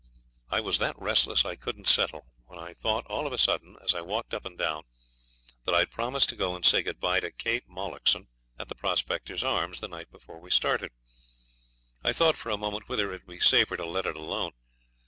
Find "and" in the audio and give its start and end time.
4.47-4.57, 6.55-6.65